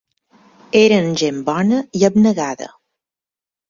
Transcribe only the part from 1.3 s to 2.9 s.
bona i abnegada.